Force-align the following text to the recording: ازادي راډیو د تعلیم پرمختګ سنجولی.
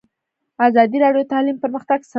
ازادي 0.67 0.97
راډیو 1.03 1.23
د 1.25 1.29
تعلیم 1.33 1.57
پرمختګ 1.63 1.99
سنجولی. 2.01 2.09